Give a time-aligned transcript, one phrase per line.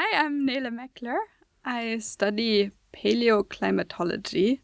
[0.00, 1.18] Hi, I'm Nele Meckler.
[1.64, 4.60] I study paleoclimatology,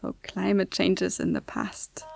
[0.00, 2.06] so climate changes in the past.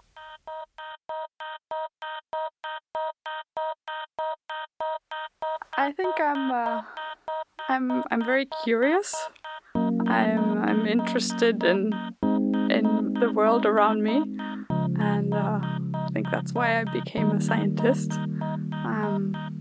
[5.76, 6.80] I think I'm uh,
[7.68, 9.14] I'm I'm very curious.
[9.74, 11.92] I'm I'm interested in
[12.70, 14.16] in the world around me,
[14.98, 18.12] and uh, I think that's why I became a scientist.
[18.72, 19.51] Um,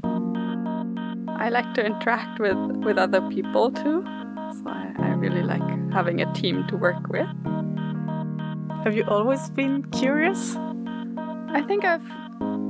[1.42, 2.56] I like to interact with
[2.86, 7.26] with other people too, so I, I really like having a team to work with.
[8.84, 10.56] Have you always been curious?
[11.50, 12.06] I think I've,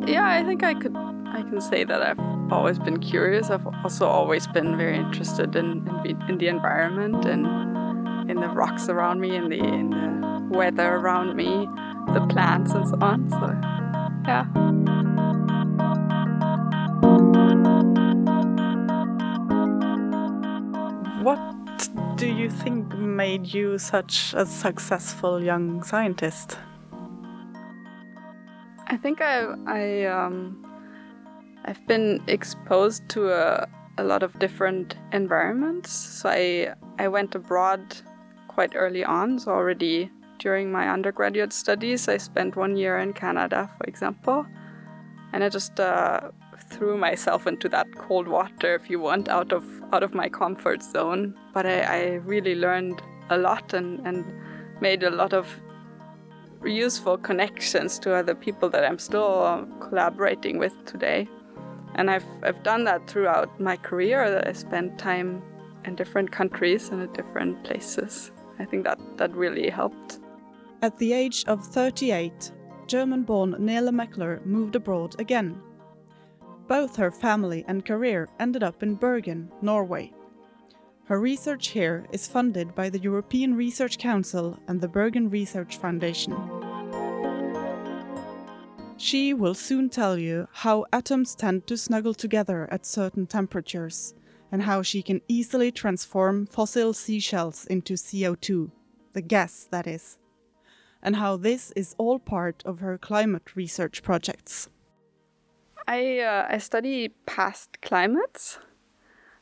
[0.08, 3.50] yeah, I think I could, I can say that I've always been curious.
[3.50, 5.68] I've also always been very interested in
[6.06, 7.46] in, in the environment and
[8.32, 11.68] in the rocks around me, in the in the weather around me,
[12.14, 13.30] the plants and so on.
[13.32, 13.48] So,
[14.26, 14.71] yeah.
[21.22, 21.38] What
[22.16, 26.58] do you think made you such a successful young scientist?
[28.88, 30.66] I think I I um
[31.64, 33.68] I've been exposed to a,
[34.00, 35.92] a lot of different environments.
[35.92, 37.82] So I I went abroad
[38.48, 39.38] quite early on.
[39.38, 44.48] So already during my undergraduate studies, I spent one year in Canada, for example,
[45.34, 46.32] and I just uh,
[46.70, 50.82] threw myself into that cold water, if you want, out of out of my comfort
[50.84, 51.36] zone.
[51.54, 54.26] But I, I really learned a lot and, and
[54.82, 55.48] made a lot of
[56.64, 61.28] useful connections to other people that I'm still collaborating with today.
[61.96, 64.44] And I've, I've done that throughout my career.
[64.46, 65.42] I spent time
[65.86, 68.32] in different countries and at different places.
[68.60, 70.20] I think that, that really helped.
[70.82, 72.52] At the age of 38,
[72.88, 75.62] German born Nele Meckler moved abroad again.
[76.72, 80.14] Both her family and career ended up in Bergen, Norway.
[81.04, 86.34] Her research here is funded by the European Research Council and the Bergen Research Foundation.
[88.96, 94.14] She will soon tell you how atoms tend to snuggle together at certain temperatures
[94.50, 98.72] and how she can easily transform fossil seashells into CO2,
[99.12, 100.18] the gas that is,
[101.04, 104.70] and how this is all part of her climate research projects.
[105.88, 108.60] I, uh, I study past climates.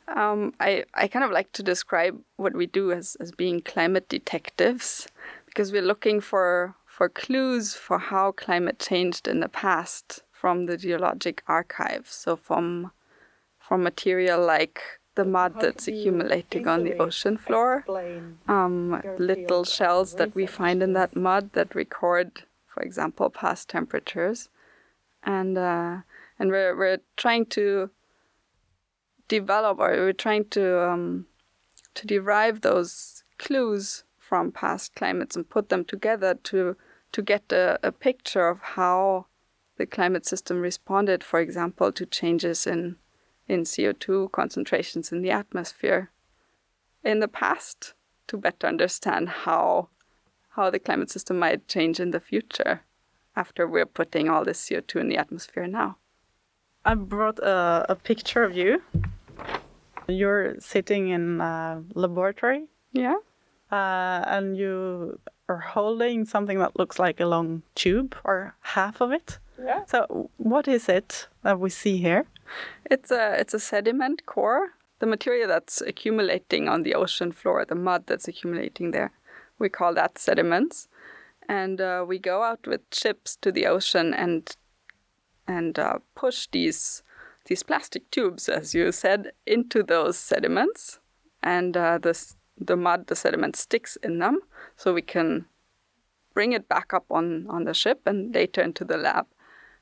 [0.08, 4.10] Um, I, I kind of like to describe what we do as, as being climate
[4.10, 5.08] detectives
[5.46, 10.76] because we're looking for for clues for how climate changed in the past from the
[10.76, 12.08] geologic archive.
[12.10, 12.92] So from
[13.60, 14.82] from material like
[15.16, 17.86] the mud that's accumulating on the ocean floor,
[18.48, 24.50] um, little shells that we find in that mud that record, for example, past temperatures,
[25.24, 25.98] and uh,
[26.40, 27.90] and we're we're trying to
[29.28, 31.28] develop or we're trying to um,
[31.94, 36.76] to derive those clues from past climates and put them together to
[37.12, 39.26] to get a, a picture of how
[39.78, 42.98] the climate system responded, for example, to changes in
[43.48, 46.12] in CO2 concentrations in the atmosphere
[47.04, 47.94] in the past
[48.28, 49.90] to better understand how
[50.50, 52.82] how the climate system might change in the future
[53.36, 55.98] after we're putting all this CO2 in the atmosphere now.
[56.86, 58.82] I brought a, a picture of you.
[60.08, 62.66] You're sitting in a laboratory.
[62.94, 63.18] Yeah.
[63.72, 69.12] Uh, and you are holding something that looks like a long tube or half of
[69.12, 69.40] it.
[69.64, 69.86] Yeah.
[69.86, 72.26] So what is it that we see here?
[72.86, 74.70] It's a it's a sediment core,
[75.00, 79.12] the material that's accumulating on the ocean floor, the mud that's accumulating there.
[79.60, 80.88] We call that sediments,
[81.48, 84.56] and uh, we go out with ships to the ocean and
[85.50, 87.04] and uh, push these
[87.46, 91.00] these plastic tubes, as you said, into those sediments,
[91.42, 92.14] and uh, the
[92.58, 94.40] the mud, the sediment sticks in them,
[94.76, 95.46] so we can
[96.34, 99.26] bring it back up on on the ship and later into the lab,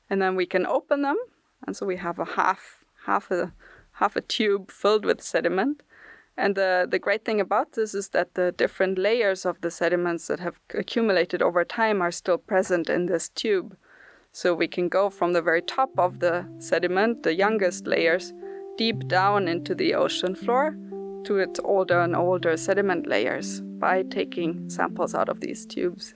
[0.08, 1.18] and then we can open them,
[1.66, 3.52] and so we have a half half a
[4.00, 5.82] half a tube filled with sediment.
[6.40, 10.28] And the, the great thing about this is that the different layers of the sediments
[10.28, 13.76] that have accumulated over time are still present in this tube.
[14.32, 18.32] So we can go from the very top of the sediment, the youngest layers,
[18.76, 20.76] deep down into the ocean floor
[21.24, 26.14] to its older and older sediment layers by taking samples out of these tubes.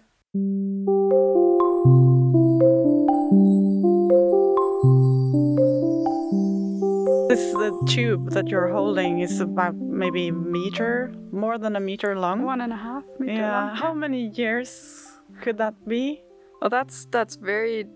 [7.28, 12.14] This the tube that you're holding is about maybe a meter, more than a meter
[12.14, 12.42] long.
[12.42, 13.66] One and a half meter yeah.
[13.66, 13.76] long.
[13.76, 15.10] How many years
[15.40, 16.22] could that be?
[16.60, 17.86] Well, that's that's very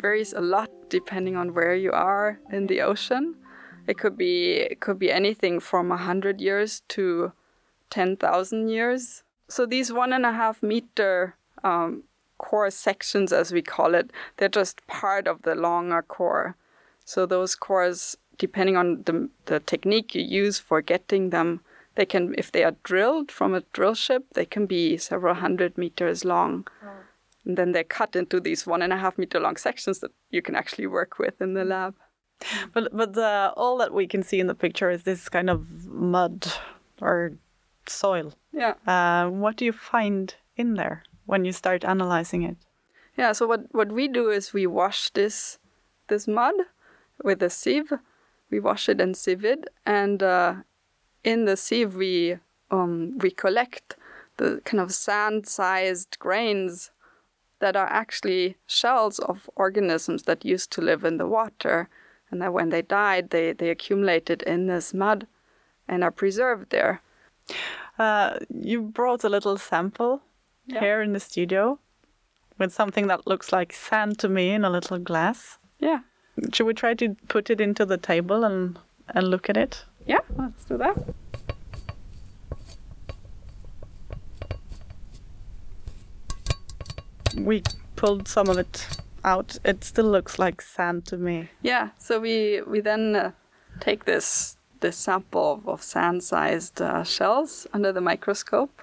[0.00, 3.36] varies a lot depending on where you are in the ocean.
[3.86, 7.32] It could be it could be anything from hundred years to
[7.90, 9.22] ten thousand years.
[9.48, 12.02] So these one and a half meter um,
[12.38, 16.56] core sections, as we call it, they're just part of the longer core.
[17.04, 21.60] So those cores, depending on the, the technique you use for getting them,
[21.94, 25.78] they can, if they are drilled from a drill ship, they can be several hundred
[25.78, 26.66] meters long.
[27.46, 30.42] And then they're cut into these one and a half meter long sections that you
[30.42, 31.94] can actually work with in the lab.
[32.74, 35.86] But but uh, all that we can see in the picture is this kind of
[35.86, 36.46] mud
[37.00, 37.32] or
[37.86, 38.34] soil.
[38.52, 38.74] Yeah.
[38.86, 42.56] Uh, what do you find in there when you start analyzing it?
[43.16, 43.32] Yeah.
[43.32, 45.58] So what what we do is we wash this
[46.08, 46.54] this mud
[47.22, 47.92] with a sieve.
[48.50, 50.54] We wash it and sieve it, and uh,
[51.24, 52.38] in the sieve we
[52.70, 53.96] um, we collect
[54.36, 56.90] the kind of sand-sized grains
[57.60, 61.88] that are actually shells of organisms that used to live in the water,
[62.30, 65.26] and that when they died, they they accumulated in this mud
[65.88, 67.00] and are preserved there.
[67.98, 70.20] Uh, you brought a little sample
[70.66, 70.80] Yeah.
[70.80, 71.78] here in the studio
[72.58, 75.58] with something that looks like sand to me in a little glass.
[75.78, 76.00] Yeah.
[76.52, 78.78] Should we try to put it into the table and
[79.14, 79.84] and look at it?
[80.06, 80.20] Yeah.
[80.36, 80.96] Let's do that.
[87.36, 87.62] We
[87.96, 88.86] pulled some of it
[89.24, 89.58] out.
[89.64, 91.50] It still looks like sand to me.
[91.62, 93.30] Yeah, so we we then uh,
[93.80, 98.82] take this this sample of, of sand-sized uh, shells under the microscope,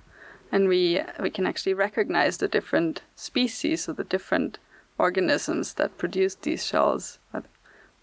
[0.51, 4.57] and we we can actually recognize the different species or the different
[4.97, 7.19] organisms that produce these shells.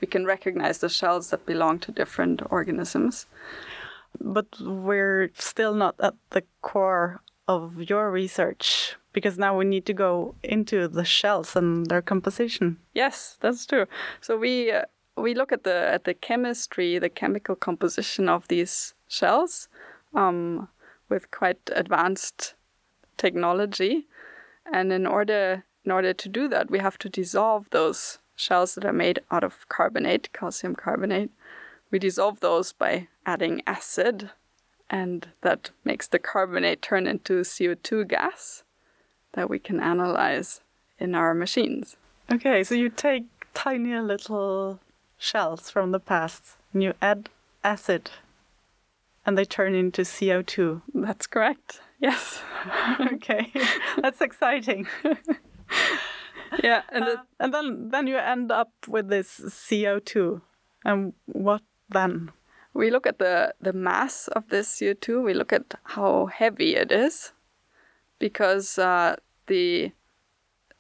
[0.01, 3.27] We can recognize the shells that belong to different organisms.
[4.19, 9.93] But we're still not at the core of your research because now we need to
[9.93, 12.79] go into the shells and their composition.
[12.95, 13.87] Yes, that's true.
[14.21, 14.83] So we uh,
[15.17, 19.69] we look at the at the chemistry, the chemical composition of these shells,
[20.15, 20.69] um,
[21.09, 22.55] with quite advanced
[23.17, 24.07] technology,
[24.73, 28.85] and in order in order to do that, we have to dissolve those shells that
[28.85, 31.31] are made out of carbonate, calcium carbonate.
[31.91, 34.31] We dissolve those by adding acid,
[34.89, 38.63] and that makes the carbonate turn into CO2 gas
[39.33, 40.61] that we can analyze
[40.99, 41.97] in our machines.
[42.33, 43.25] Okay, so you take
[43.55, 44.81] tiny little
[45.19, 47.29] shells from the past and you add
[47.65, 48.11] acid
[49.27, 50.83] and they turn into CO2.
[50.95, 51.81] That's correct.
[52.01, 52.41] Yes.
[53.15, 53.53] okay,
[54.03, 54.87] that's exciting.
[56.65, 60.41] yeah, and Uh, and then then you end up with this CO2.
[60.85, 62.31] And what then?
[62.73, 65.23] we look at the the mass of this CO2.
[65.25, 67.33] We look at how heavy it is,
[68.21, 69.17] because uh,
[69.49, 69.91] the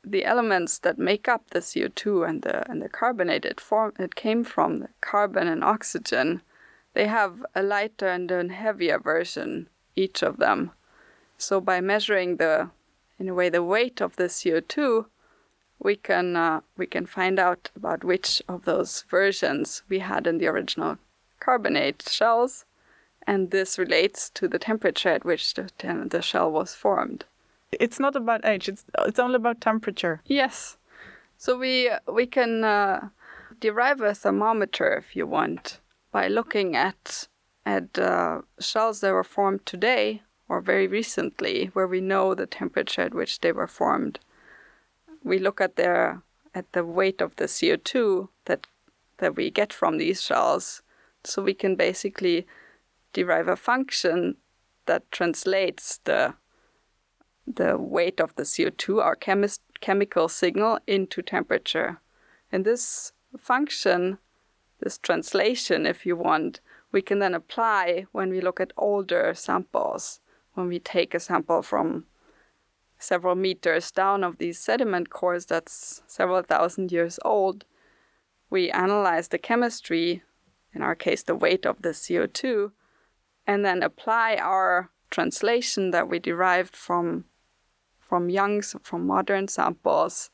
[0.02, 4.14] the elements that make up the CO2 and the and the carbonate it form it
[4.14, 6.42] came from the carbon and oxygen.
[6.94, 10.72] They have a lighter and a heavier version, each of them.
[11.38, 12.70] So by measuring the,
[13.19, 15.06] in a way, the weight of the CO2,
[15.78, 20.38] we can uh, we can find out about which of those versions we had in
[20.38, 20.98] the original
[21.38, 22.66] carbonate shells,
[23.26, 25.70] and this relates to the temperature at which the,
[26.10, 27.25] the shell was formed.
[27.72, 30.20] It's not about age, it's, it's only about temperature.
[30.25, 30.76] Yes,
[31.37, 33.08] so we we can uh,
[33.61, 35.81] derive a thermometer if you want
[36.12, 37.28] by looking at
[37.64, 43.02] at uh, shells that were formed today or very recently, where we know the temperature
[43.02, 44.18] at which they were formed.
[45.23, 46.23] We look at their
[46.54, 48.66] at the weight of the CO2 that
[49.18, 50.83] that we get from these shells,
[51.23, 52.47] so we can basically
[53.12, 54.37] derive a function
[54.87, 56.35] that translates the
[57.47, 62.00] the weight of the CO2, our chemis- chemical signal, into temperature.
[62.52, 64.18] And this function,
[64.80, 66.61] this translation, if you want,
[66.92, 70.20] we can then apply when we look at older samples.
[70.54, 72.06] When we take a sample from
[72.99, 77.64] several meters down of these sediment cores that's several thousand years old,
[78.50, 80.23] we analyze the chemistry,
[80.75, 82.73] in our case, the weight of the CO2,
[83.47, 87.25] and then apply our translation that we derived from
[88.11, 90.31] from Young's, from modern samples.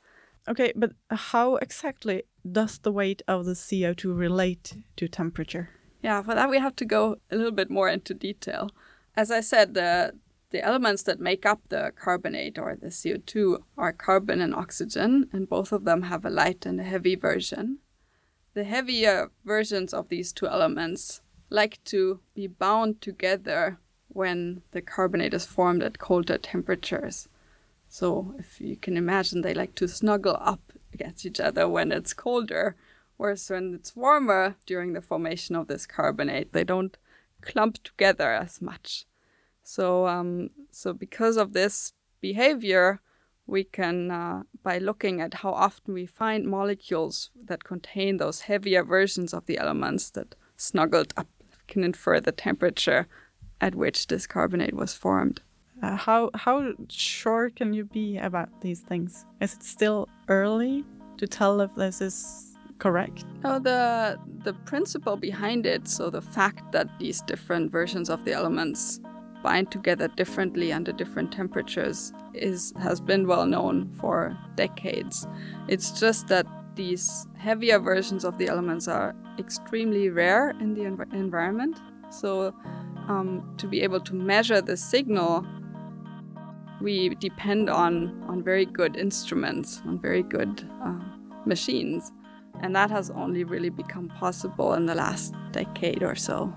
[0.49, 5.69] Okay, but how exactly does the weight of the CO2 relate to temperature?
[6.03, 8.71] Yeah, for that we have to go a little bit more into detail.
[9.15, 10.15] As I said, the
[10.51, 15.49] the elements that make up the carbonate or the CO2 are carbon and oxygen, and
[15.49, 17.81] both of them have a light and a heavy version.
[18.55, 23.79] The heavier versions of these two elements like to be bound together
[24.09, 27.29] when the carbonate is formed at colder temperatures.
[27.89, 32.13] So, if you can imagine, they like to snuggle up against each other when it's
[32.13, 32.77] colder,
[33.17, 36.97] Whereas when it's warmer during the formation of this carbonate, they don't
[37.41, 39.07] clump together as much.
[39.63, 43.01] So, um, so because of this behavior,
[43.47, 48.85] we can, uh, by looking at how often we find molecules that contain those heavier
[48.85, 51.29] versions of the elements that snuggled up,
[51.69, 53.09] can infer the temperature
[53.61, 55.41] at which this carbonate was formed.
[55.83, 59.27] Uh, how how sure can you be about these things?
[59.41, 60.85] Is it still early
[61.19, 63.25] to tell if this is correct?
[63.45, 68.33] No, the the principle behind it, so the fact that these different versions of the
[68.33, 69.01] elements
[69.43, 75.27] bind together differently under different temperatures is has been well known for decades.
[75.69, 81.13] It's just that these heavier versions of the elements are extremely rare in the env
[81.13, 81.79] environment.
[82.11, 82.55] So
[83.09, 85.47] um, to be able to measure the signal,
[86.81, 90.99] we depend on on very good instruments, on very good uh,
[91.47, 92.13] machines,
[92.61, 96.53] and that has only really become possible in the last decade or so.